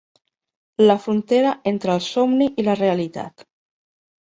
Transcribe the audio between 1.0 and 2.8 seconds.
frontera entre el somni i la